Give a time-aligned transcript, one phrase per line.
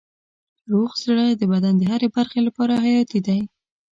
[0.71, 3.39] روغ زړه د بدن د هرې برخې لپاره حیاتي دی.